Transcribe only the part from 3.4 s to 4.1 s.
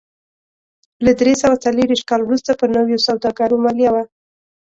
مالیه و